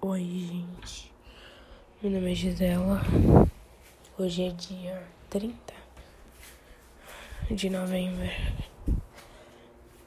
Oi, 0.00 0.20
gente. 0.20 1.12
Meu 2.00 2.12
nome 2.12 2.30
é 2.30 2.34
Gisela. 2.36 3.00
Hoje 4.16 4.44
é 4.44 4.50
dia 4.50 5.04
30 5.28 5.74
de 7.50 7.68
novembro. 7.68 8.30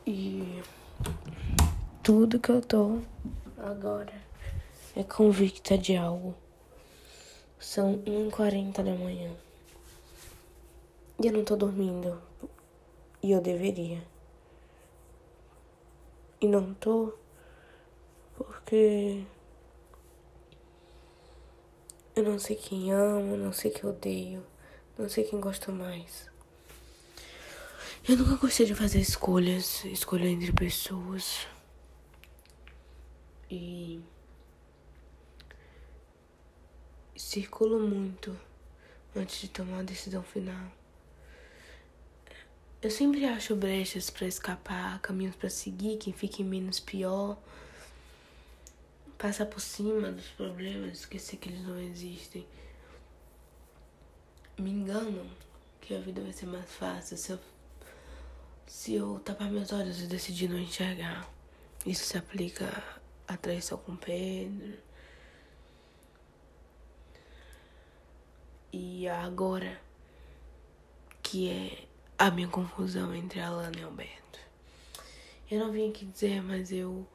E 0.07 0.63
tudo 2.01 2.39
que 2.39 2.49
eu 2.49 2.61
tô 2.61 2.99
agora 3.57 4.13
é 4.95 5.03
convicta 5.03 5.77
de 5.77 5.97
algo. 5.97 6.33
São 7.59 7.97
1h40 7.97 8.75
da 8.75 8.95
manhã. 8.95 9.29
E 11.21 11.27
eu 11.27 11.33
não 11.33 11.43
tô 11.43 11.57
dormindo. 11.57 12.21
E 13.21 13.31
eu 13.31 13.41
deveria. 13.41 14.01
E 16.39 16.47
não 16.47 16.73
tô 16.75 17.13
porque 18.37 19.25
eu 22.15 22.23
não 22.23 22.37
sei 22.37 22.55
quem 22.55 22.91
amo, 22.91 23.37
não 23.37 23.53
sei 23.53 23.71
quem 23.71 23.89
odeio, 23.89 24.45
não 24.97 25.07
sei 25.07 25.23
quem 25.23 25.39
gosta 25.39 25.71
mais. 25.71 26.29
Eu 28.07 28.17
nunca 28.17 28.35
gostei 28.35 28.65
de 28.65 28.75
fazer 28.75 28.99
escolhas, 28.99 29.85
escolha 29.85 30.27
entre 30.27 30.51
pessoas. 30.51 31.47
E 33.49 34.01
circulo 37.15 37.79
muito 37.79 38.37
antes 39.15 39.39
de 39.39 39.49
tomar 39.49 39.79
a 39.79 39.83
decisão 39.83 40.23
final. 40.23 40.71
Eu 42.81 42.89
sempre 42.89 43.25
acho 43.25 43.55
brechas 43.55 44.09
para 44.09 44.25
escapar, 44.27 44.99
caminhos 45.01 45.35
para 45.35 45.49
seguir, 45.49 45.97
quem 45.97 46.11
fique 46.11 46.43
menos 46.43 46.79
pior 46.79 47.37
passar 49.21 49.45
por 49.45 49.61
cima 49.61 50.11
dos 50.11 50.25
problemas, 50.29 51.01
esquecer 51.01 51.37
que 51.37 51.49
eles 51.49 51.61
não 51.61 51.79
existem. 51.79 52.43
Me 54.57 54.71
enganam 54.71 55.29
que 55.79 55.93
a 55.93 55.99
vida 55.99 56.23
vai 56.23 56.33
ser 56.33 56.47
mais 56.47 56.65
fácil 56.65 57.15
se 57.15 57.31
eu, 57.31 57.39
se 58.65 58.95
eu 58.95 59.19
tapar 59.19 59.51
meus 59.51 59.71
olhos 59.71 60.01
e 60.01 60.07
decidir 60.07 60.49
não 60.49 60.57
enxergar. 60.57 61.31
Isso 61.85 62.03
se 62.03 62.17
aplica 62.17 62.83
à 63.27 63.37
traição 63.37 63.77
com 63.77 63.95
Pedro. 63.95 64.79
E 68.73 69.07
agora, 69.07 69.79
que 71.21 71.47
é 71.47 71.87
a 72.17 72.31
minha 72.31 72.47
confusão 72.47 73.13
entre 73.13 73.39
Alana 73.39 73.77
e 73.77 73.83
Alberto. 73.83 74.39
Eu 75.49 75.59
não 75.59 75.71
vim 75.71 75.89
aqui 75.91 76.05
dizer, 76.05 76.41
mas 76.41 76.71
eu 76.71 77.05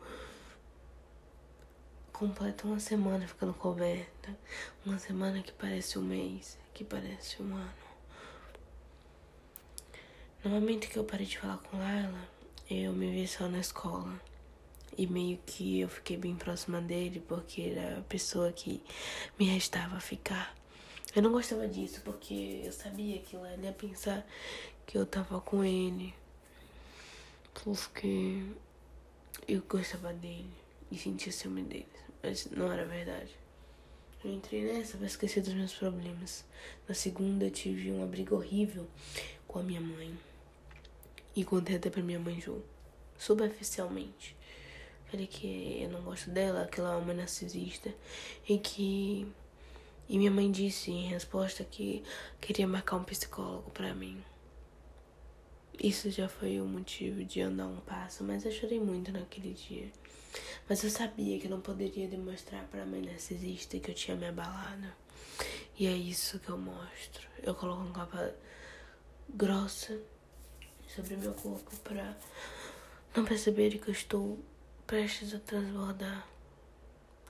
completa 2.18 2.66
uma 2.66 2.80
semana 2.80 3.28
ficando 3.28 3.52
coberta. 3.52 4.34
Uma 4.86 4.98
semana 4.98 5.42
que 5.42 5.52
parece 5.52 5.98
um 5.98 6.02
mês, 6.02 6.58
que 6.72 6.82
parece 6.82 7.42
um 7.42 7.54
ano. 7.54 7.86
No 10.42 10.50
momento 10.50 10.88
que 10.88 10.96
eu 10.96 11.04
parei 11.04 11.26
de 11.26 11.38
falar 11.38 11.58
com 11.58 11.76
ela, 11.76 12.28
eu 12.70 12.92
me 12.94 13.10
vi 13.10 13.28
só 13.28 13.48
na 13.48 13.58
escola. 13.58 14.18
E 14.96 15.06
meio 15.06 15.38
que 15.44 15.80
eu 15.80 15.90
fiquei 15.90 16.16
bem 16.16 16.34
próxima 16.34 16.80
dele, 16.80 17.22
porque 17.28 17.60
era 17.60 17.98
a 17.98 18.02
pessoa 18.02 18.50
que 18.50 18.82
me 19.38 19.44
restava 19.44 20.00
ficar. 20.00 20.56
Eu 21.14 21.20
não 21.20 21.32
gostava 21.32 21.68
disso, 21.68 22.00
porque 22.02 22.62
eu 22.64 22.72
sabia 22.72 23.18
que 23.18 23.36
ela 23.36 23.54
ia 23.56 23.72
pensar 23.72 24.26
que 24.86 24.96
eu 24.96 25.04
tava 25.04 25.38
com 25.42 25.62
ele. 25.62 26.14
Porque 27.52 28.42
eu 29.46 29.60
gostava 29.68 30.14
dele 30.14 30.50
e 30.90 30.96
sentia 30.96 31.30
ciúme 31.30 31.62
dele 31.62 32.05
mas 32.26 32.50
não 32.50 32.72
era 32.72 32.84
verdade. 32.84 33.30
Eu 34.24 34.32
entrei 34.32 34.64
nessa 34.64 34.98
pra 34.98 35.06
esquecer 35.06 35.42
dos 35.42 35.54
meus 35.54 35.72
problemas. 35.72 36.44
Na 36.88 36.94
segunda, 36.94 37.48
tive 37.48 37.92
uma 37.92 38.06
briga 38.06 38.34
horrível 38.34 38.88
com 39.46 39.60
a 39.60 39.62
minha 39.62 39.80
mãe. 39.80 40.12
E 41.36 41.44
contei 41.44 41.76
até 41.76 41.88
pra 41.88 42.02
minha 42.02 42.18
mãe 42.18 42.40
Ju, 42.40 42.60
superficialmente. 43.16 44.34
Falei 45.08 45.28
que 45.28 45.80
eu 45.80 45.88
não 45.90 46.02
gosto 46.02 46.30
dela, 46.30 46.66
que 46.66 46.80
ela 46.80 46.94
é 46.94 46.96
uma 46.96 47.14
narcisista. 47.14 47.94
E 48.48 48.58
que. 48.58 49.32
E 50.08 50.18
minha 50.18 50.30
mãe 50.30 50.50
disse 50.50 50.90
em 50.90 51.06
resposta 51.06 51.62
que 51.62 52.02
queria 52.40 52.66
marcar 52.66 52.96
um 52.96 53.04
psicólogo 53.04 53.70
pra 53.70 53.94
mim. 53.94 54.20
Isso 55.82 56.10
já 56.10 56.28
foi 56.28 56.60
o 56.60 56.64
motivo 56.64 57.22
de 57.24 57.40
eu 57.40 57.50
um 57.50 57.80
passo, 57.80 58.24
mas 58.24 58.44
eu 58.44 58.52
chorei 58.52 58.80
muito 58.80 59.12
naquele 59.12 59.52
dia. 59.52 59.90
Mas 60.68 60.82
eu 60.82 60.90
sabia 60.90 61.38
que 61.38 61.48
não 61.48 61.60
poderia 61.60 62.08
demonstrar 62.08 62.64
para 62.68 62.82
a 62.82 62.86
mãe 62.86 63.02
narcisista 63.02 63.78
que 63.78 63.90
eu 63.90 63.94
tinha 63.94 64.16
me 64.16 64.26
abalado. 64.26 64.86
E 65.78 65.86
é 65.86 65.92
isso 65.92 66.38
que 66.38 66.48
eu 66.48 66.56
mostro. 66.56 67.28
Eu 67.42 67.54
coloco 67.54 67.82
uma 67.82 67.92
capa 67.92 68.34
grossa 69.28 70.00
sobre 70.88 71.16
meu 71.16 71.34
corpo 71.34 71.76
para 71.80 72.16
não 73.14 73.24
perceberem 73.24 73.78
que 73.78 73.88
eu 73.88 73.92
estou 73.92 74.38
prestes 74.86 75.34
a 75.34 75.38
transbordar. 75.38 76.26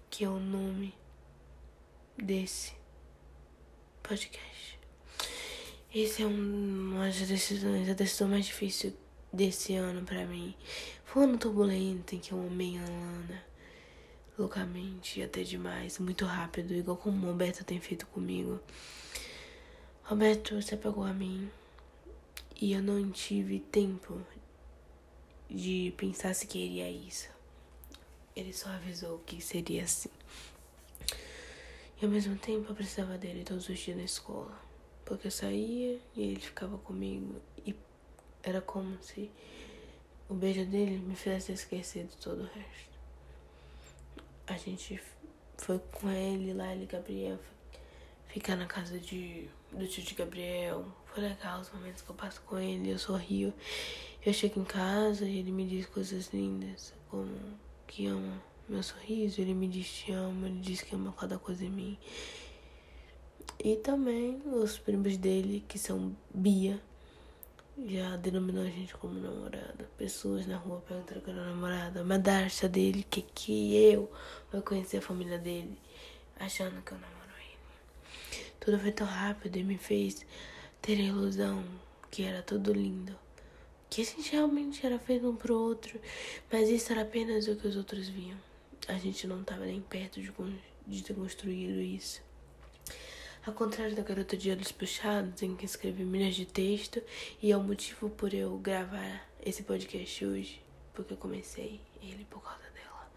Que 0.08 0.24
é 0.24 0.28
o 0.28 0.38
nome 0.38 0.94
desse 2.16 2.74
podcast. 4.02 4.75
Esse 5.98 6.22
é 6.22 6.26
uma 6.26 7.06
das 7.06 7.26
decisões, 7.26 7.88
a 7.88 7.94
decisão 7.94 8.28
mais 8.28 8.44
difícil 8.44 8.92
desse 9.32 9.74
ano 9.76 10.04
para 10.04 10.26
mim. 10.26 10.54
Foi 11.06 11.22
um 11.22 11.24
ano 11.24 11.38
turbulento 11.38 12.14
em 12.14 12.18
que 12.18 12.32
eu 12.32 12.38
amei 12.38 12.76
a 12.76 12.82
Lana 12.82 13.42
loucamente, 14.36 15.22
até 15.22 15.42
demais, 15.42 15.98
muito 15.98 16.26
rápido, 16.26 16.74
igual 16.74 16.98
como 16.98 17.26
o 17.26 17.30
Roberto 17.30 17.64
tem 17.64 17.80
feito 17.80 18.06
comigo. 18.08 18.60
Roberto 20.02 20.60
se 20.60 20.74
apegou 20.74 21.02
a 21.02 21.14
mim 21.14 21.50
e 22.60 22.74
eu 22.74 22.82
não 22.82 23.10
tive 23.10 23.60
tempo 23.60 24.20
de 25.48 25.94
pensar 25.96 26.34
se 26.34 26.46
queria 26.46 26.90
isso. 26.90 27.30
Ele 28.36 28.52
só 28.52 28.68
avisou 28.68 29.20
que 29.20 29.40
seria 29.40 29.84
assim. 29.84 30.10
E 31.98 32.04
ao 32.04 32.10
mesmo 32.10 32.36
tempo 32.36 32.70
eu 32.70 32.74
precisava 32.74 33.16
dele 33.16 33.44
todos 33.44 33.66
os 33.66 33.78
dias 33.78 33.96
na 33.96 34.04
escola. 34.04 34.65
Porque 35.06 35.28
eu 35.28 35.30
saía 35.30 35.98
e 36.14 36.22
ele 36.22 36.40
ficava 36.40 36.76
comigo 36.78 37.40
e 37.66 37.74
era 38.42 38.60
como 38.60 39.02
se 39.02 39.30
o 40.28 40.34
beijo 40.34 40.66
dele 40.66 40.98
me 40.98 41.14
fizesse 41.14 41.52
esquecer 41.52 42.04
de 42.06 42.16
todo 42.16 42.42
o 42.42 42.46
resto. 42.46 42.96
A 44.46 44.56
gente 44.58 45.00
foi 45.56 45.78
com 45.78 46.10
ele 46.10 46.52
lá, 46.52 46.72
ele 46.74 46.84
e 46.84 46.86
Gabriel, 46.86 47.38
ficar 48.26 48.56
na 48.56 48.66
casa 48.66 48.98
de, 48.98 49.48
do 49.72 49.86
tio 49.86 50.02
de 50.02 50.14
Gabriel. 50.14 50.84
Foi 51.06 51.22
legal 51.22 51.60
os 51.60 51.70
momentos 51.72 52.02
que 52.02 52.10
eu 52.10 52.14
passo 52.14 52.42
com 52.42 52.58
ele, 52.58 52.90
eu 52.90 52.98
sorrio. 52.98 53.54
Eu 54.24 54.32
chego 54.32 54.60
em 54.60 54.64
casa 54.64 55.24
e 55.24 55.38
ele 55.38 55.52
me 55.52 55.66
diz 55.66 55.86
coisas 55.86 56.32
lindas, 56.32 56.92
como 57.08 57.30
que 57.86 58.06
ama 58.06 58.42
meu 58.68 58.82
sorriso, 58.82 59.40
ele 59.40 59.54
me 59.54 59.68
diz 59.68 59.88
te 59.88 60.12
amo, 60.12 60.46
ele 60.46 60.58
diz 60.58 60.82
que 60.82 60.94
ama 60.94 61.14
cada 61.16 61.38
coisa 61.38 61.64
em 61.64 61.70
mim. 61.70 61.98
E 63.66 63.74
também 63.74 64.40
os 64.46 64.78
primos 64.78 65.16
dele, 65.16 65.64
que 65.66 65.76
são 65.76 66.16
Bia, 66.32 66.80
já 67.84 68.14
denominou 68.14 68.62
a 68.62 68.70
gente 68.70 68.94
como 68.94 69.18
namorada. 69.18 69.90
Pessoas 69.98 70.46
na 70.46 70.56
rua 70.56 70.80
perguntando 70.86 71.20
que 71.20 71.30
era 71.30 71.44
namorada. 71.46 72.04
Madarcha 72.04 72.68
dele, 72.68 73.04
que, 73.10 73.22
que 73.22 73.74
eu 73.74 74.08
vou 74.52 74.62
conhecer 74.62 74.98
a 74.98 75.02
família 75.02 75.36
dele, 75.36 75.76
achando 76.38 76.80
que 76.80 76.92
eu 76.92 76.98
namoro 76.98 77.32
ele. 77.40 78.44
Tudo 78.60 78.78
foi 78.78 78.92
tão 78.92 79.04
rápido 79.04 79.56
e 79.56 79.64
me 79.64 79.76
fez 79.76 80.24
ter 80.80 81.00
a 81.00 81.02
ilusão 81.02 81.64
que 82.08 82.22
era 82.22 82.42
tudo 82.42 82.72
lindo. 82.72 83.18
Que 83.90 84.02
a 84.02 84.04
gente 84.04 84.30
realmente 84.30 84.86
era 84.86 84.96
feito 84.96 85.28
um 85.28 85.34
pro 85.34 85.58
outro. 85.58 86.00
Mas 86.52 86.68
isso 86.68 86.92
era 86.92 87.02
apenas 87.02 87.48
o 87.48 87.56
que 87.56 87.66
os 87.66 87.74
outros 87.74 88.08
viam. 88.08 88.38
A 88.86 88.94
gente 88.94 89.26
não 89.26 89.40
estava 89.40 89.66
nem 89.66 89.80
perto 89.80 90.20
de, 90.20 90.32
de 90.86 91.02
ter 91.02 91.14
construído 91.14 91.80
isso. 91.80 92.24
Ao 93.46 93.52
contrário 93.52 93.94
da 93.94 94.02
garota 94.02 94.36
de 94.36 94.50
olhos 94.50 94.72
puxados, 94.72 95.40
em 95.40 95.54
que 95.54 95.64
escrevi 95.64 96.02
milhas 96.02 96.34
de 96.34 96.44
texto, 96.44 97.00
e 97.40 97.52
é 97.52 97.56
o 97.56 97.62
motivo 97.62 98.10
por 98.10 98.34
eu 98.34 98.58
gravar 98.58 99.24
esse 99.40 99.62
podcast 99.62 100.26
hoje, 100.26 100.60
porque 100.92 101.12
eu 101.12 101.16
comecei 101.16 101.80
ele 102.02 102.26
por 102.28 102.42
causa 102.42 102.64
dela. 102.74 103.08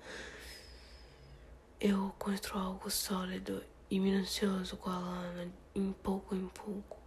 Eu 1.81 2.13
construo 2.19 2.61
algo 2.61 2.91
sólido 2.91 3.63
e 3.89 3.99
minucioso 3.99 4.77
com 4.77 4.91
a 4.91 4.99
Lana, 4.99 5.51
em 5.73 5.91
pouco 5.93 6.35
em 6.35 6.47
pouco, 6.49 6.99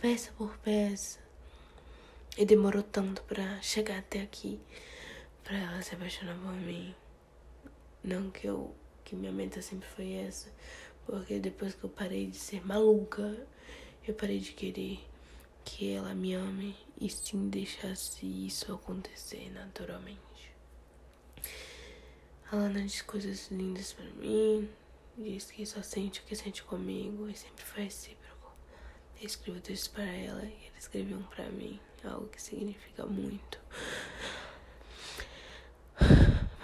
peça 0.00 0.32
por 0.32 0.56
peça. 0.56 1.18
E 2.34 2.46
demorou 2.46 2.82
tanto 2.82 3.22
para 3.24 3.60
chegar 3.60 3.98
até 3.98 4.22
aqui, 4.22 4.58
para 5.42 5.58
ela 5.58 5.82
se 5.82 5.94
apaixonar 5.94 6.38
por 6.38 6.54
mim. 6.54 6.94
Não 8.02 8.30
que 8.30 8.46
eu 8.46 8.74
que 9.04 9.14
minha 9.14 9.30
meta 9.30 9.60
sempre 9.60 9.86
foi 9.86 10.12
essa, 10.14 10.50
porque 11.06 11.38
depois 11.38 11.74
que 11.74 11.84
eu 11.84 11.90
parei 11.90 12.26
de 12.26 12.36
ser 12.36 12.66
maluca, 12.66 13.36
eu 14.06 14.14
parei 14.14 14.38
de 14.38 14.52
querer 14.52 15.00
que 15.64 15.92
ela 15.92 16.14
me 16.14 16.34
ame 16.34 16.76
e 17.00 17.08
sim 17.08 17.48
deixasse 17.48 18.26
isso 18.26 18.72
acontecer 18.72 19.50
naturalmente. 19.52 20.20
A 22.50 22.56
Lana 22.56 22.82
diz 22.82 23.02
coisas 23.02 23.50
lindas 23.50 23.92
pra 23.92 24.04
mim. 24.04 24.68
Diz 25.16 25.50
que 25.50 25.64
só 25.64 25.82
sente 25.82 26.20
o 26.20 26.24
que 26.24 26.36
sente 26.36 26.62
comigo 26.62 27.28
e 27.28 27.34
sempre 27.34 27.64
faz 27.64 27.84
recíproco. 27.84 28.52
Eu 29.20 29.26
escrevo 29.26 29.60
textos 29.60 29.88
para 29.88 30.04
ela 30.04 30.44
e 30.44 30.66
ela 30.66 30.78
escreveu 30.78 31.18
um 31.18 31.22
pra 31.22 31.48
mim. 31.48 31.80
Algo 32.04 32.28
que 32.28 32.42
significa 32.42 33.06
muito. 33.06 33.58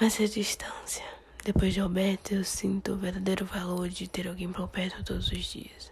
Mas 0.00 0.20
a 0.20 0.26
distância. 0.26 1.04
Depois 1.42 1.72
de 1.72 1.80
Alberto, 1.80 2.34
eu 2.34 2.44
sinto 2.44 2.92
o 2.92 2.96
verdadeiro 2.98 3.46
valor 3.46 3.88
de 3.88 4.06
ter 4.06 4.28
alguém 4.28 4.52
por 4.52 4.68
perto 4.68 5.02
todos 5.02 5.32
os 5.32 5.44
dias. 5.46 5.90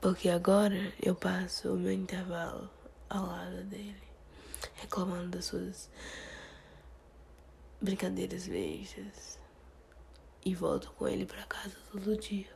Porque 0.00 0.28
agora 0.28 0.94
eu 1.02 1.12
passo 1.12 1.74
o 1.74 1.76
meu 1.76 1.92
intervalo 1.92 2.70
ao 3.08 3.26
lado 3.26 3.64
dele, 3.64 4.02
reclamando 4.76 5.30
das 5.30 5.46
suas 5.46 5.90
brincadeiras 7.80 8.46
bestas 8.46 9.40
e 10.44 10.54
volto 10.54 10.92
com 10.92 11.08
ele 11.08 11.26
para 11.26 11.42
casa 11.46 11.76
todo 11.90 12.16
dia. 12.16 12.48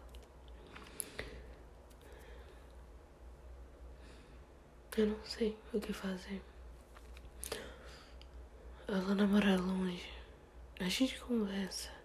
Eu 4.96 5.08
não 5.08 5.24
sei 5.24 5.58
o 5.72 5.80
que 5.80 5.92
fazer. 5.92 6.40
Ela 8.86 9.16
namora 9.16 9.56
longe. 9.56 10.08
A 10.78 10.88
gente 10.88 11.18
conversa. 11.18 12.03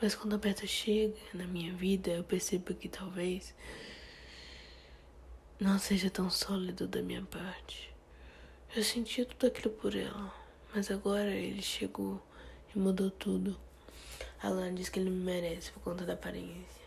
Mas 0.00 0.14
quando 0.14 0.34
a 0.34 0.38
Beta 0.38 0.66
chega 0.66 1.16
na 1.32 1.46
minha 1.46 1.72
vida, 1.72 2.10
eu 2.10 2.24
percebo 2.24 2.74
que 2.74 2.88
talvez 2.88 3.54
não 5.58 5.78
seja 5.78 6.10
tão 6.10 6.28
sólido 6.28 6.86
da 6.86 7.00
minha 7.00 7.22
parte. 7.22 7.94
Eu 8.74 8.82
sentia 8.82 9.24
tudo 9.24 9.46
aquilo 9.46 9.72
por 9.74 9.94
ela, 9.94 10.34
mas 10.74 10.90
agora 10.90 11.30
ele 11.30 11.62
chegou 11.62 12.20
e 12.74 12.78
mudou 12.78 13.10
tudo. 13.10 13.58
Alan 14.42 14.74
diz 14.74 14.88
que 14.88 14.98
ele 14.98 15.10
me 15.10 15.24
merece 15.24 15.70
por 15.72 15.82
conta 15.82 16.04
da 16.04 16.14
aparência. 16.14 16.84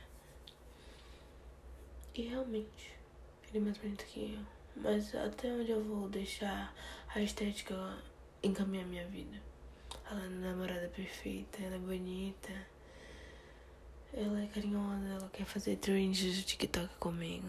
E 2.14 2.24
realmente, 2.24 2.94
ele 3.48 3.60
é 3.60 3.62
mais 3.62 3.78
bonito 3.78 4.06
que 4.06 4.34
eu. 4.34 4.58
Mas 4.76 5.16
até 5.16 5.52
onde 5.52 5.72
eu 5.72 5.84
vou 5.84 6.10
deixar 6.10 6.76
a 7.16 7.22
estética 7.22 7.98
encaminhar 8.44 8.86
minha 8.86 9.08
vida? 9.08 9.42
Ela 10.10 10.26
é 10.26 10.30
namorada 10.30 10.88
perfeita, 10.90 11.64
ela 11.64 11.76
é 11.76 11.80
bonita. 11.80 12.54
Ela 14.20 14.42
é 14.42 14.48
carinhosa, 14.48 15.08
ela 15.10 15.30
quer 15.32 15.46
fazer 15.46 15.76
trends 15.76 16.18
de 16.18 16.42
TikTok 16.42 16.90
comigo. 16.96 17.48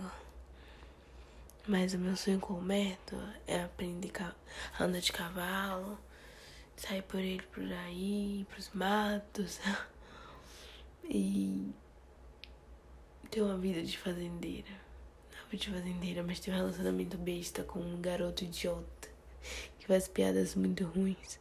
Mas 1.66 1.94
o 1.94 1.98
meu 1.98 2.14
sonho 2.14 2.38
com 2.38 2.52
o 2.52 2.60
Beto 2.60 3.16
é 3.46 3.62
aprender 3.62 4.12
a 4.22 4.84
andar 4.84 5.00
de 5.00 5.10
cavalo, 5.10 5.98
sair 6.76 7.00
por 7.04 7.20
ele 7.20 7.42
por 7.54 7.64
aí, 7.64 8.46
pros 8.50 8.68
matos. 8.74 9.58
e 11.08 11.72
ter 13.30 13.40
uma 13.40 13.56
vida 13.56 13.82
de 13.82 13.96
fazendeira. 13.96 14.68
Não 15.50 15.58
de 15.58 15.70
fazendeira, 15.70 16.22
mas 16.22 16.38
ter 16.38 16.50
um 16.50 16.56
relacionamento 16.56 17.16
besta 17.16 17.64
com 17.64 17.80
um 17.80 17.98
garoto 17.98 18.44
idiota 18.44 19.08
que 19.78 19.86
faz 19.86 20.06
piadas 20.06 20.54
muito 20.54 20.84
ruins. 20.84 21.40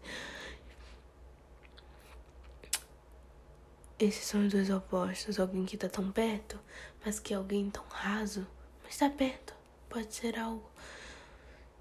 Esses 3.99 4.25
são 4.25 4.45
os 4.45 4.53
dois 4.53 4.69
opostos. 4.69 5.39
Alguém 5.39 5.65
que 5.65 5.75
tá 5.75 5.89
tão 5.89 6.11
perto, 6.11 6.59
mas 7.03 7.19
que 7.19 7.33
é 7.33 7.37
alguém 7.37 7.69
tão 7.71 7.83
raso, 7.89 8.45
mas 8.83 8.97
tá 8.97 9.09
perto. 9.09 9.55
Pode 9.89 10.13
ser 10.13 10.37
algo. 10.37 10.69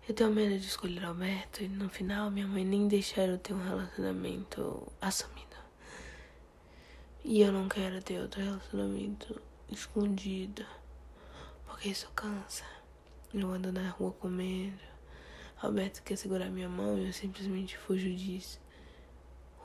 Eu 0.08 0.14
tenho 0.14 0.30
medo 0.30 0.58
de 0.58 0.66
escolher 0.66 1.04
Alberto 1.04 1.62
e 1.62 1.68
no 1.68 1.88
final 1.90 2.30
minha 2.30 2.46
mãe 2.46 2.64
nem 2.64 2.86
deixar 2.88 3.28
eu 3.28 3.36
ter 3.38 3.52
um 3.52 3.62
relacionamento 3.62 4.90
assumido. 5.00 5.56
E 7.24 7.42
eu 7.42 7.52
não 7.52 7.68
quero 7.68 8.00
ter 8.00 8.20
outro 8.20 8.40
relacionamento 8.40 9.42
escondido. 9.68 10.64
Porque 11.66 11.88
isso 11.88 12.08
cansa. 12.14 12.64
Eu 13.34 13.50
ando 13.50 13.72
na 13.72 13.90
rua 13.90 14.12
com 14.12 14.28
medo. 14.28 14.80
Alberto 15.60 16.02
quer 16.02 16.16
segurar 16.16 16.48
minha 16.48 16.68
mão 16.68 16.96
e 16.96 17.08
eu 17.08 17.12
simplesmente 17.12 17.76
fujo 17.76 18.08
disso. 18.14 18.58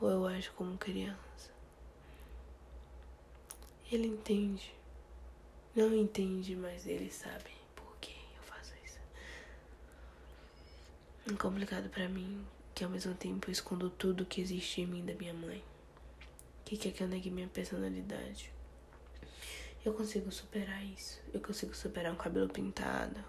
Ou 0.02 0.10
eu 0.10 0.28
acho 0.28 0.52
como 0.54 0.78
criança. 0.78 1.31
Ele 3.92 4.08
entende. 4.08 4.74
Não 5.76 5.94
entende, 5.94 6.56
mas 6.56 6.88
ele 6.88 7.12
sabe 7.12 7.52
por 7.76 7.98
que 7.98 8.12
eu 8.38 8.44
faço 8.44 8.74
isso. 8.86 9.00
É 11.30 11.34
complicado 11.36 11.90
para 11.90 12.08
mim 12.08 12.46
que 12.74 12.84
ao 12.84 12.90
mesmo 12.90 13.14
tempo 13.14 13.50
eu 13.50 13.52
escondo 13.52 13.90
tudo 13.90 14.26
que 14.26 14.42
existe 14.42 14.82
em 14.82 14.88
mim 14.88 15.06
da 15.06 15.14
minha 15.14 15.34
mãe 15.34 15.64
que 16.72 16.78
quer 16.78 16.94
que 16.94 17.04
eu 17.04 17.08
negue 17.10 17.30
minha 17.30 17.50
personalidade. 17.50 18.50
Eu 19.84 19.94
consigo 19.94 20.32
superar 20.32 20.82
isso. 20.86 21.20
Eu 21.34 21.42
consigo 21.42 21.76
superar 21.76 22.14
um 22.14 22.16
cabelo 22.16 22.48
pintado 22.48 23.22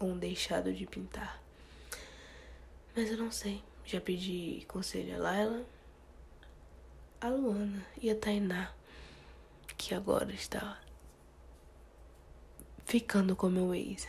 ou 0.00 0.08
um 0.08 0.18
deixado 0.18 0.72
de 0.72 0.84
pintar. 0.84 1.40
Mas 2.96 3.08
eu 3.08 3.18
não 3.18 3.30
sei. 3.30 3.62
Já 3.84 4.00
pedi 4.00 4.64
conselho 4.66 5.14
a 5.14 5.18
Laila, 5.18 5.64
a 7.20 7.28
Luana 7.28 7.86
e 8.02 8.10
a 8.10 8.16
Tainá, 8.16 8.74
que 9.74 9.94
agora 9.94 10.32
está 10.32 10.80
ficando 12.84 13.34
com 13.34 13.48
meu 13.48 13.74
ex. 13.74 14.06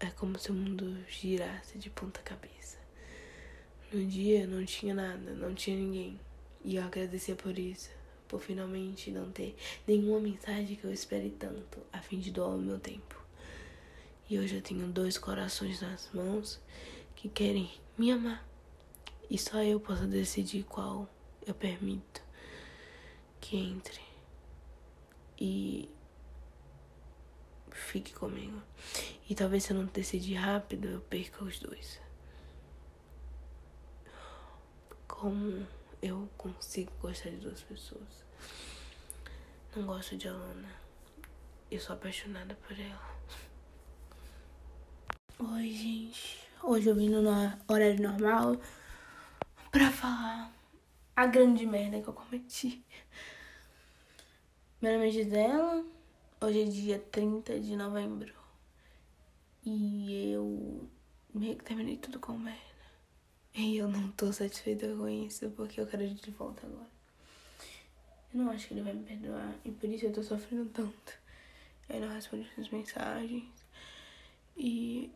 É 0.00 0.06
como 0.10 0.38
se 0.38 0.52
o 0.52 0.54
mundo 0.54 0.96
girasse 1.08 1.76
de 1.76 1.90
ponta 1.90 2.20
cabeça. 2.22 2.78
No 3.92 4.04
dia 4.04 4.46
não 4.46 4.64
tinha 4.64 4.94
nada, 4.94 5.34
não 5.34 5.52
tinha 5.54 5.76
ninguém. 5.76 6.20
E 6.64 6.76
eu 6.76 6.84
agradecia 6.84 7.34
por 7.34 7.58
isso, 7.58 7.90
por 8.28 8.40
finalmente 8.40 9.10
não 9.10 9.32
ter 9.32 9.56
nenhuma 9.86 10.20
mensagem 10.20 10.76
que 10.76 10.84
eu 10.84 10.92
espere 10.92 11.30
tanto, 11.30 11.80
a 11.92 12.00
fim 12.00 12.20
de 12.20 12.30
doar 12.30 12.50
o 12.50 12.58
meu 12.58 12.78
tempo. 12.78 13.20
E 14.30 14.38
hoje 14.38 14.56
eu 14.56 14.62
tenho 14.62 14.86
dois 14.86 15.18
corações 15.18 15.80
nas 15.80 16.08
mãos 16.12 16.60
que 17.16 17.28
querem 17.28 17.68
me 17.96 18.12
amar. 18.12 18.46
E 19.28 19.36
só 19.36 19.62
eu 19.62 19.80
posso 19.80 20.06
decidir 20.06 20.64
qual 20.64 21.08
eu 21.46 21.54
permito 21.54 22.27
que 23.40 23.56
entre 23.56 24.00
e 25.38 25.88
fique 27.70 28.12
comigo. 28.12 28.60
E 29.28 29.34
talvez 29.34 29.64
se 29.64 29.72
eu 29.72 29.76
não 29.76 29.86
decidir 29.86 30.34
rápido, 30.34 30.88
eu 30.88 31.00
perca 31.00 31.44
os 31.44 31.58
dois. 31.58 32.00
Como 35.06 35.66
eu 36.02 36.28
consigo 36.36 36.92
gostar 37.00 37.30
de 37.30 37.36
duas 37.36 37.62
pessoas. 37.62 38.24
Não 39.74 39.86
gosto 39.86 40.16
de 40.16 40.28
Alana. 40.28 40.70
Eu 41.70 41.80
sou 41.80 41.94
apaixonada 41.94 42.54
por 42.54 42.78
ela. 42.78 43.18
Oi, 45.38 45.70
gente. 45.70 46.48
Hoje 46.62 46.88
eu 46.88 46.94
vim 46.94 47.08
no 47.08 47.20
horário 47.68 48.02
normal 48.02 48.56
pra 49.70 49.90
falar 49.90 50.57
a 51.18 51.26
grande 51.26 51.66
merda 51.66 52.00
que 52.00 52.06
eu 52.06 52.12
cometi. 52.12 52.80
Meu 54.80 54.92
nome 54.92 55.08
é 55.08 55.10
Gisela. 55.10 55.84
Hoje 56.40 56.62
é 56.62 56.64
dia 56.64 56.98
30 57.10 57.58
de 57.58 57.74
novembro. 57.74 58.32
E 59.66 60.30
eu 60.30 60.88
meio 61.34 61.56
que 61.56 61.64
terminei 61.64 61.96
tudo 61.96 62.20
com 62.20 62.38
merda. 62.38 62.60
E 63.52 63.78
eu 63.78 63.88
não 63.88 64.12
tô 64.12 64.32
satisfeita 64.32 64.86
com 64.94 65.08
isso, 65.08 65.50
porque 65.56 65.80
eu 65.80 65.88
quero 65.88 66.04
ir 66.04 66.14
de 66.14 66.30
volta 66.30 66.64
agora. 66.64 66.88
Eu 68.32 68.38
não 68.40 68.52
acho 68.52 68.68
que 68.68 68.74
ele 68.74 68.82
vai 68.82 68.92
me 68.92 69.02
perdoar, 69.02 69.56
e 69.64 69.72
por 69.72 69.88
isso 69.88 70.04
eu 70.04 70.12
tô 70.12 70.22
sofrendo 70.22 70.66
tanto. 70.66 71.18
Ele 71.90 72.06
não 72.06 72.14
responde 72.14 72.48
as 72.56 72.68
mensagens. 72.68 73.50
E 74.56 75.10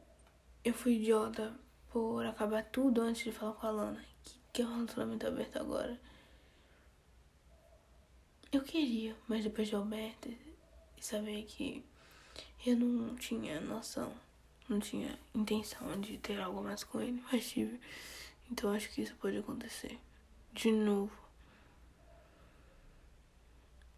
eu 0.64 0.75
fui 0.75 0.94
idiota 0.94 1.54
por 1.92 2.26
acabar 2.26 2.64
tudo 2.64 3.02
antes 3.02 3.23
de 3.23 3.30
falar 3.30 3.52
com 3.52 3.66
a 3.68 3.71
Lana, 3.71 4.04
que, 4.25 4.41
que 4.52 4.61
é 4.61 4.66
um 4.66 4.75
relacionamento 4.75 5.26
aberto 5.26 5.56
agora. 5.56 5.99
Eu 8.52 8.62
queria, 8.62 9.16
mas 9.26 9.42
depois 9.44 9.68
de 9.68 9.75
Alberto 9.75 10.28
e 10.28 11.02
saber 11.02 11.44
que 11.44 11.82
eu 12.66 12.76
não 12.76 13.16
tinha 13.16 13.61
noção, 13.62 14.14
não 14.68 14.78
tinha 14.78 15.18
intenção 15.35 15.99
de 16.00 16.18
ter 16.18 16.38
algo 16.38 16.62
mais 16.62 16.85
com 16.85 17.00
ele, 17.00 17.23
mas 17.32 17.49
tive. 17.49 17.80
Então 18.50 18.71
acho 18.71 18.90
que 18.90 19.00
isso 19.00 19.14
pode 19.16 19.38
acontecer. 19.38 19.99
De 20.52 20.71
novo. 20.71 21.16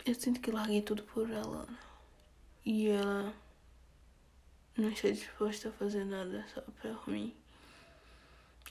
Eu 0.07 0.15
sinto 0.15 0.41
que 0.41 0.53
larguei 0.53 0.83
tudo 0.83 1.03
por 1.03 1.29
ela. 1.29 1.67
E 2.65 2.89
ela 2.89 3.35
não 4.77 4.89
está 4.89 5.11
disposta 5.11 5.71
a 5.71 5.73
fazer 5.73 6.05
nada 6.05 6.47
só 6.55 6.61
pra 6.61 6.97
mim. 7.09 7.35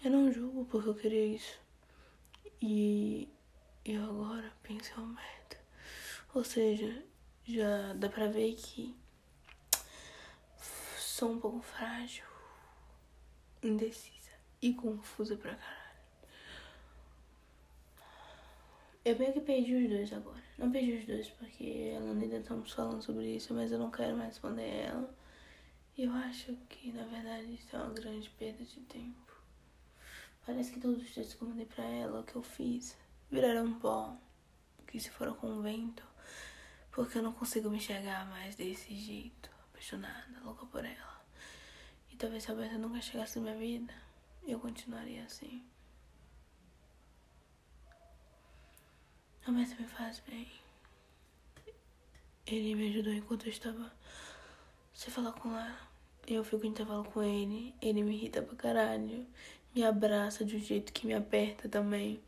Eu 0.02 0.12
não 0.12 0.32
julgo 0.32 0.66
porque 0.66 0.90
eu 0.90 0.96
queria 0.96 1.26
isso. 1.26 1.63
E 2.66 3.28
eu 3.84 4.02
agora 4.06 4.50
penso 4.64 4.98
em 4.98 5.06
merda. 5.06 5.60
Ou 6.34 6.46
seja, 6.46 7.04
já 7.44 7.92
dá 7.92 8.08
pra 8.08 8.28
ver 8.28 8.56
que 8.56 8.96
sou 10.98 11.34
um 11.34 11.40
pouco 11.42 11.60
frágil, 11.60 12.24
indecisa 13.62 14.32
e 14.62 14.74
confusa 14.74 15.36
pra 15.36 15.56
caralho. 15.56 15.98
Eu 19.04 19.20
meio 19.20 19.34
que 19.34 19.42
perdi 19.42 19.76
os 19.76 19.90
dois 19.90 20.14
agora. 20.14 20.44
Não 20.58 20.72
perdi 20.72 20.94
os 20.94 21.06
dois 21.06 21.30
porque 21.32 21.92
ela 21.94 22.12
ainda 22.12 22.38
estamos 22.38 22.72
falando 22.72 23.02
sobre 23.02 23.36
isso, 23.36 23.54
mas 23.54 23.74
eu 23.74 23.78
não 23.78 23.92
quero 23.92 24.16
mais 24.16 24.30
responder 24.30 24.86
ela. 24.86 25.14
E 25.98 26.04
eu 26.04 26.14
acho 26.14 26.56
que 26.70 26.94
na 26.94 27.04
verdade 27.04 27.56
isso 27.56 27.76
é 27.76 27.80
uma 27.80 27.94
grande 27.94 28.30
perda 28.30 28.64
de 28.64 28.80
tempo. 28.80 29.23
Parece 30.46 30.72
que 30.72 30.80
todos 30.80 31.02
os 31.02 31.14
textos 31.14 31.36
que 31.36 31.42
eu 31.42 31.48
mandei 31.48 31.66
pra 31.66 31.84
ela, 31.86 32.20
o 32.20 32.24
que 32.24 32.36
eu 32.36 32.42
fiz, 32.42 32.98
viraram 33.32 33.80
pó. 33.80 34.18
Que 34.88 35.00
se 35.00 35.10
foram 35.10 35.34
com 35.36 35.48
o 35.48 35.62
vento. 35.62 36.06
Porque 36.92 37.18
eu 37.18 37.24
não 37.24 37.32
consigo 37.32 37.70
me 37.70 37.78
enxergar 37.78 38.26
mais 38.28 38.56
desse 38.56 38.94
jeito. 38.96 39.50
Apaixonada, 39.70 40.40
louca 40.44 40.66
por 40.66 40.84
ela. 40.86 41.26
E 42.12 42.16
talvez 42.16 42.44
se 42.44 42.52
a 42.52 42.56
Berta 42.56 42.78
nunca 42.78 43.02
chegasse 43.02 43.40
na 43.40 43.46
minha 43.46 43.58
vida, 43.58 43.94
eu 44.46 44.60
continuaria 44.60 45.24
assim. 45.24 45.66
A 49.48 49.52
Berta 49.52 49.82
me 49.82 49.88
faz 49.88 50.20
bem. 50.20 50.52
Ele 52.46 52.76
me 52.76 52.90
ajudou 52.90 53.14
enquanto 53.14 53.46
eu 53.46 53.52
estava 53.52 53.92
sem 54.94 55.12
falar 55.12 55.32
com 55.32 55.58
ela. 55.58 55.90
Eu 56.28 56.44
fico 56.44 56.66
em 56.66 56.70
intervalo 56.70 57.06
com 57.06 57.24
ele. 57.24 57.74
Ele 57.82 58.04
me 58.04 58.14
irrita 58.14 58.42
pra 58.42 58.56
caralho. 58.56 59.26
Me 59.74 59.84
abraça 59.84 60.46
de 60.46 60.56
um 60.56 60.60
jeito 60.60 60.94
que 60.94 61.08
me 61.08 61.14
aperta 61.14 61.68
também. 61.68 62.22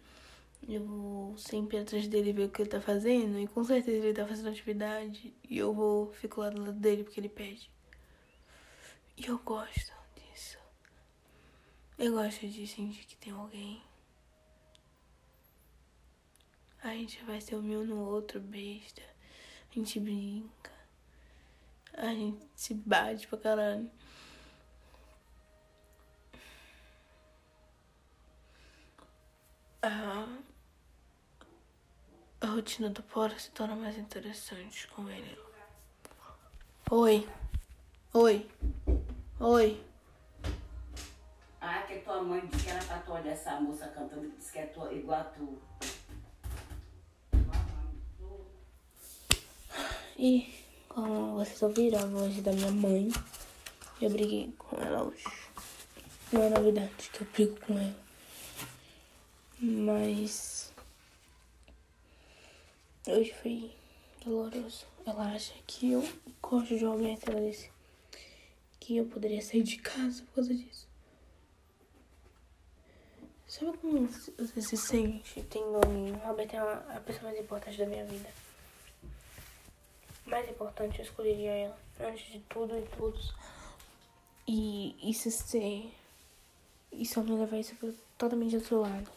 Eu 0.67 0.83
vou 0.83 1.37
sempre 1.37 1.77
atrás 1.77 2.07
dele 2.07 2.33
ver 2.33 2.45
o 2.45 2.49
que 2.49 2.63
ele 2.63 2.69
tá 2.69 2.81
fazendo. 2.81 3.37
E 3.39 3.47
com 3.47 3.63
certeza 3.63 4.05
ele 4.05 4.13
tá 4.13 4.27
fazendo 4.27 4.49
atividade. 4.49 5.33
E 5.47 5.57
eu 5.57 5.73
vou, 5.73 6.11
fico 6.13 6.41
lá 6.41 6.49
do 6.49 6.59
lado 6.59 6.79
dele 6.79 7.03
porque 7.03 7.19
ele 7.19 7.29
pede. 7.29 7.69
E 9.15 9.27
eu 9.27 9.37
gosto 9.39 9.93
disso. 10.15 10.57
Eu 11.99 12.13
gosto 12.13 12.47
de 12.47 12.65
sentir 12.65 13.05
que 13.05 13.15
tem 13.15 13.31
alguém. 13.31 13.81
A 16.81 16.89
gente 16.89 17.23
vai 17.25 17.39
ser 17.39 17.55
um 17.55 17.61
no 17.61 17.99
outro, 17.99 18.39
besta. 18.39 19.01
A 19.71 19.73
gente 19.73 19.99
brinca. 19.99 20.71
A 21.93 22.07
gente 22.07 22.45
se 22.55 22.73
bate 22.73 23.27
pra 23.27 23.37
caralho. 23.37 23.89
A, 29.87 30.27
a 32.41 32.47
rotina 32.47 32.89
do 32.89 33.03
Pora 33.03 33.37
se 33.37 33.51
torna 33.51 33.75
mais 33.75 33.95
interessante 33.99 34.87
com 34.87 35.07
ele. 35.07 35.37
Oi. 36.89 37.29
Oi. 38.11 38.49
Oi. 39.39 39.83
Ah, 41.61 41.83
que 41.83 41.99
tua 41.99 42.23
mãe 42.23 42.43
disse 42.47 42.63
que 42.63 42.69
era 42.71 42.83
pra 42.83 42.97
tu 42.97 43.11
olhar 43.11 43.31
essa 43.31 43.59
moça 43.61 43.87
cantando, 43.89 44.27
disse 44.35 44.53
que 44.53 44.57
é 44.57 44.65
tua, 44.65 44.91
igual 44.91 45.19
a 45.19 45.23
tu. 45.25 45.61
E 50.17 50.65
como 50.89 51.35
vocês 51.35 51.61
ouviram 51.61 51.99
a 51.99 52.05
voz 52.07 52.41
da 52.41 52.51
minha 52.53 52.71
mãe, 52.71 53.11
eu 54.01 54.09
briguei 54.09 54.51
com 54.57 54.81
ela 54.81 55.03
hoje. 55.03 55.25
Não 56.31 56.41
é 56.41 56.49
novidade 56.49 57.11
que 57.13 57.21
eu 57.21 57.27
brigo 57.27 57.59
com 57.59 57.77
ela. 57.77 58.04
Mas 59.59 60.73
hoje 63.07 63.33
foi 63.41 63.71
doloroso. 64.23 64.85
Ela 65.05 65.33
acha 65.33 65.53
que 65.65 65.91
eu 65.91 66.07
gosto 66.41 66.77
de 66.77 66.85
homem, 66.85 67.17
ela 67.25 67.49
disse 67.49 67.71
que 68.79 68.97
eu 68.97 69.05
poderia 69.05 69.41
sair 69.41 69.63
de 69.63 69.77
casa 69.77 70.23
por 70.23 70.35
causa 70.35 70.53
disso. 70.53 70.87
Sabe 73.47 73.77
como 73.77 74.07
você 74.07 74.61
se 74.61 74.75
sente 74.75 75.41
tendo 75.43 75.75
alguém? 75.75 76.11
Robert 76.25 76.49
é 76.53 76.57
a 76.57 77.01
pessoa 77.05 77.31
mais 77.31 77.39
importante 77.39 77.77
da 77.77 77.85
minha 77.85 78.05
vida. 78.05 78.29
Mais 80.25 80.49
importante, 80.49 80.99
eu 80.99 81.05
escolheria 81.05 81.51
ela 81.51 81.79
antes 81.99 82.33
de 82.33 82.39
tudo 82.49 82.77
e 82.77 82.81
todos. 82.97 83.33
E 84.47 85.09
isso 85.09 85.31
ser. 85.31 85.89
Isso 86.91 87.23
me 87.23 87.31
levar 87.31 87.57
isso 87.57 87.75
totalmente 88.17 88.55
outro 88.55 88.81
lado. 88.81 89.09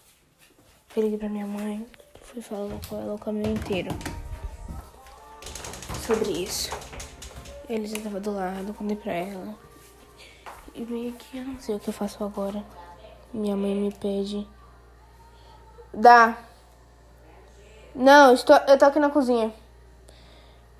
Eu 0.97 1.03
liguei 1.03 1.19
pra 1.19 1.29
minha 1.29 1.47
mãe, 1.47 1.87
fui 2.23 2.41
falando 2.41 2.81
com 2.89 3.01
ela 3.01 3.15
o 3.15 3.19
caminho 3.19 3.53
inteiro 3.53 3.91
sobre 6.07 6.31
isso. 6.31 6.71
Ele 7.69 7.87
já 7.87 8.01
tava 8.01 8.19
do 8.19 8.33
lado, 8.33 8.73
contei 8.73 8.97
pra 8.97 9.13
ela. 9.13 9.55
E 10.75 10.81
meio 10.81 11.13
que 11.13 11.37
eu 11.37 11.45
não 11.45 11.61
sei 11.61 11.75
o 11.75 11.79
que 11.79 11.89
eu 11.89 11.93
faço 11.93 12.25
agora. 12.25 12.65
Minha 13.33 13.55
mãe 13.55 13.75
me 13.75 13.93
pede. 13.93 14.49
Dá. 15.93 16.39
Não, 17.95 18.33
estou, 18.33 18.57
eu 18.57 18.79
tô 18.79 18.85
aqui 18.87 18.99
na 18.99 19.11
cozinha. 19.11 19.53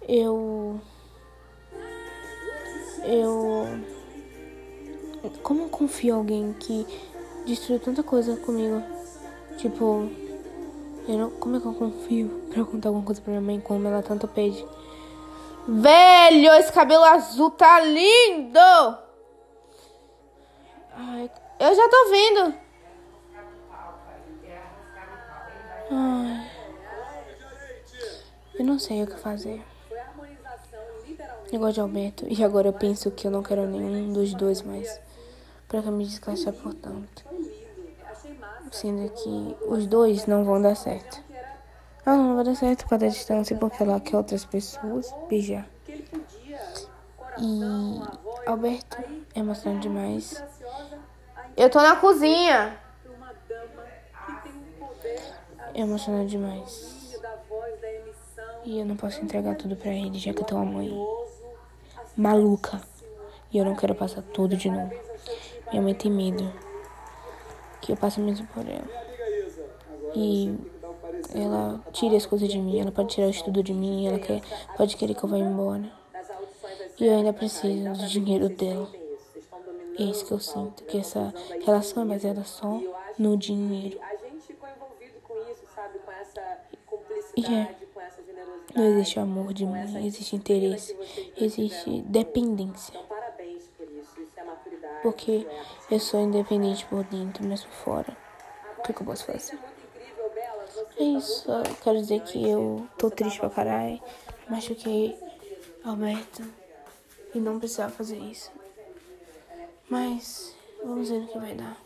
Eu. 0.09 0.81
Eu. 3.05 3.67
Como 5.43 5.65
eu 5.65 5.69
confio 5.69 6.15
em 6.15 6.19
alguém 6.19 6.53
que 6.55 6.87
destruiu 7.45 7.79
tanta 7.81 8.03
coisa 8.03 8.37
comigo? 8.39 8.83
Tipo. 9.59 10.09
Eu 11.09 11.19
não, 11.19 11.31
como 11.31 11.57
é 11.57 11.61
que 11.61 11.67
eu 11.67 11.75
confio 11.75 12.29
pra 12.53 12.65
contar 12.65 12.91
alguma 12.91 13.05
coisa 13.05 13.21
pra 13.21 13.31
minha 13.31 13.41
mãe 13.41 13.59
como 13.61 13.87
ela 13.89 14.03
tanto 14.03 14.29
pede? 14.29 14.65
Velho, 15.67 16.53
esse 16.53 16.73
cabelo 16.73 17.05
azul 17.05 17.51
tá 17.51 17.81
lindo! 17.81 18.59
Ai, 20.95 21.31
eu 21.61 21.75
já 21.75 21.89
tô 21.89 22.11
vendo. 22.11 22.55
Ai, 25.91 26.51
eu 28.59 28.65
não 28.65 28.79
sei 28.79 29.03
o 29.03 29.07
que 29.07 29.19
fazer. 29.19 29.63
Eu 31.51 31.59
gosto 31.59 31.75
de 31.75 31.81
Alberto 31.81 32.27
e 32.29 32.45
agora 32.45 32.69
eu 32.69 32.73
penso 32.75 33.11
que 33.11 33.27
eu 33.27 33.31
não 33.31 33.43
quero 33.43 33.67
nenhum 33.67 34.13
dos 34.13 34.35
dois 34.35 34.61
mais. 34.61 35.01
Pra 35.67 35.81
que 35.81 35.89
eu 35.89 35.93
me 35.93 36.05
descansar 36.05 36.53
por 36.53 36.75
tanto. 36.75 37.25
Sendo 38.71 39.09
que 39.11 39.57
os 39.67 39.87
dois 39.87 40.27
não 40.27 40.45
vão 40.45 40.61
dar 40.61 40.75
certo. 40.75 41.23
Ah, 42.05 42.17
não 42.17 42.37
vai 42.37 42.45
dar 42.45 42.55
certo 42.55 42.87
causa 42.87 43.05
da 43.05 43.11
distância, 43.11 43.57
porque 43.57 43.83
ela 43.83 44.01
quer 44.01 44.17
outras 44.17 44.45
pessoas 44.45 45.15
beijar. 45.29 45.67
E 47.39 47.61
Alberto 48.47 48.99
é 49.35 49.41
emocionante 49.41 49.83
demais. 49.83 50.43
Eu 51.57 51.71
tô 51.71 51.81
na 51.81 51.97
cozinha. 51.97 52.79
É 55.75 55.81
emocionante 55.81 56.31
demais. 56.31 57.21
E 58.65 58.81
eu 58.81 58.87
não 58.87 58.97
posso 58.97 59.21
entregar 59.23 59.57
tudo 59.57 59.77
pra 59.77 59.93
ele, 59.93 60.19
já 60.19 60.33
que 60.33 60.41
eu 60.41 60.45
tenho 60.45 60.61
uma 60.61 60.73
mãe 60.73 60.91
maluca. 62.17 62.81
E 63.53 63.59
eu 63.59 63.65
não 63.65 63.75
quero 63.75 63.95
passar 63.95 64.23
tudo 64.23 64.57
de 64.57 64.71
novo. 64.71 64.93
Minha 65.71 65.83
mãe 65.83 65.95
tem 65.95 66.11
medo 66.11 66.53
que 67.81 67.93
eu 67.93 67.97
passe 67.97 68.21
mesmo 68.21 68.47
por 68.49 68.67
ela. 68.67 68.89
E 70.15 70.55
ela 71.35 71.81
tira 71.93 72.17
as 72.17 72.27
coisas 72.27 72.49
de 72.49 72.59
mim, 72.59 72.81
ela 72.81 72.91
pode 72.91 73.15
tirar 73.15 73.27
o 73.27 73.31
estudo 73.31 73.63
de 73.63 73.73
mim, 73.73 74.07
ela 74.07 74.19
quer, 74.19 74.41
pode 74.77 74.97
querer 74.97 75.15
que 75.15 75.25
eu 75.25 75.29
vá 75.29 75.39
embora. 75.39 75.91
E 76.99 77.07
eu 77.07 77.17
ainda 77.17 77.33
preciso 77.33 77.93
do 77.93 78.07
dinheiro 78.07 78.49
dela. 78.49 78.89
É 79.99 80.03
isso 80.03 80.25
que 80.25 80.33
eu 80.33 80.39
sinto, 80.39 80.85
que 80.85 80.99
essa 80.99 81.35
relação 81.65 82.03
é 82.05 82.07
baseada 82.07 82.45
só 82.45 82.81
no 83.19 83.37
dinheiro. 83.37 83.99
E 87.37 87.55
é. 87.55 87.77
Não 88.75 88.85
existe 88.85 89.19
amor 89.19 89.53
de 89.53 89.67
mim, 89.67 90.07
existe 90.07 90.37
interesse, 90.37 90.97
existe 91.37 92.03
dependência. 92.03 92.95
Porque 95.03 95.47
eu 95.91 96.01
sou 96.01 96.21
independente 96.21 96.85
por 96.87 97.05
dentro, 97.05 97.47
mas 97.47 97.65
por 97.65 97.73
fora. 97.73 98.17
O 98.79 98.83
que, 98.83 98.93
que 98.93 99.03
eu 99.03 99.07
posso 99.07 99.25
fazer? 99.25 99.59
É 100.97 101.03
isso, 101.03 101.51
eu 101.51 101.75
quero 101.83 101.99
dizer 101.99 102.21
que 102.23 102.49
eu 102.49 102.87
tô 102.97 103.11
triste 103.11 103.39
pra 103.39 103.51
caralho. 103.51 104.01
Machuquei 104.49 105.19
Alberto 105.85 106.43
e 107.35 107.39
não 107.39 107.59
precisava 107.59 107.93
fazer 107.93 108.19
isso. 108.19 108.51
Mas 109.89 110.55
vamos 110.83 111.09
ver 111.09 111.21
no 111.21 111.29
que 111.29 111.39
vai 111.39 111.55
dar. 111.55 111.77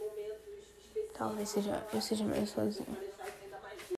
Talvez 1.15 1.49
seja, 1.51 1.87
eu 1.93 2.01
seja 2.01 2.25
melhor 2.25 2.47
sozinho. 2.47 3.12